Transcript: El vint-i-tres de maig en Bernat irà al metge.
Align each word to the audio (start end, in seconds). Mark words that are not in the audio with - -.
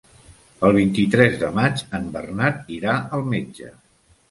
El 0.67 0.71
vint-i-tres 0.77 1.35
de 1.43 1.51
maig 1.59 1.85
en 1.99 2.09
Bernat 2.17 2.75
irà 2.81 2.99
al 3.21 3.31
metge. 3.37 3.73